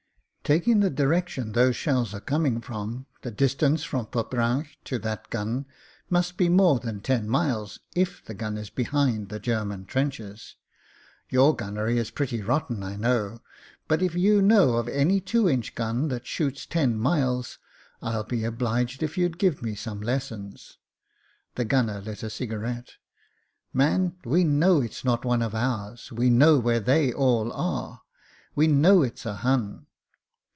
[0.43, 5.65] "Taking the direction those shells are coming from, the distance from Poperinghe to that gun
[6.09, 10.57] must be more than ten miles— ^if the gun is behind the German trenches.
[11.29, 13.39] Your gunnery is pretty rotten, I know,
[13.87, 17.57] but if you know of any two inch gun that shoots ten miles,
[18.01, 20.79] I'll be obliged if you'll give me some lessons."
[21.55, 22.95] The gunner lit a cigarette.
[23.71, 28.01] "Man, we know it's not one of ours, we know where they all are;
[28.53, 29.85] we know it's a Hun."